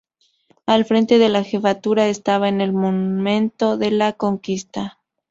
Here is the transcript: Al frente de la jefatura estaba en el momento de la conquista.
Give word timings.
Al 0.65 0.83
frente 0.83 1.19
de 1.19 1.29
la 1.29 1.43
jefatura 1.43 2.07
estaba 2.07 2.49
en 2.49 2.59
el 2.59 2.73
momento 2.73 3.77
de 3.77 3.91
la 3.91 4.13
conquista. 4.13 4.97